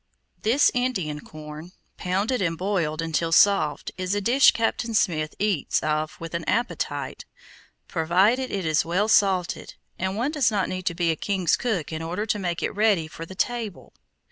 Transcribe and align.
This 0.41 0.71
Indian 0.73 1.19
corn, 1.19 1.73
pounded 1.97 2.41
and 2.41 2.57
boiled 2.57 3.03
until 3.03 3.31
soft, 3.31 3.91
is 3.99 4.15
a 4.15 4.19
dish 4.19 4.49
Captain 4.49 4.95
Smith 4.95 5.35
eats 5.37 5.79
of 5.83 6.19
with 6.19 6.33
an 6.33 6.43
appetite, 6.45 7.25
provided 7.87 8.49
it 8.49 8.65
is 8.65 8.83
well 8.83 9.07
salted, 9.07 9.75
and 9.99 10.17
one 10.17 10.31
does 10.31 10.49
not 10.49 10.69
need 10.69 10.87
to 10.87 10.95
be 10.95 11.11
a 11.11 11.15
king's 11.15 11.55
cook 11.55 11.93
in 11.93 12.01
order 12.01 12.25
to 12.25 12.39
make 12.39 12.63
it 12.63 12.71
ready 12.71 13.07
for 13.07 13.27
the 13.27 13.35
table. 13.35 13.93